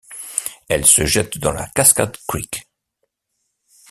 [0.67, 2.67] Elle se jette dans la Cascade Creek.